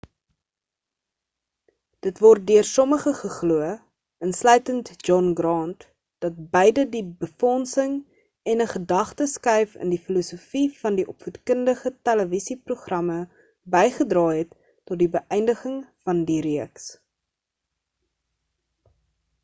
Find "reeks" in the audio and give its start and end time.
16.49-16.91